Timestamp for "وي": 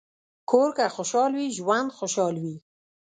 1.37-1.47, 2.43-2.55